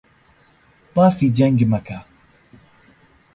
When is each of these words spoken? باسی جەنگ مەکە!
باسی 0.95 1.27
جەنگ 1.37 1.59
مەکە! 1.71 1.99